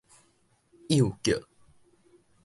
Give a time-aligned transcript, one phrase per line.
[0.89, 1.47] 幼腳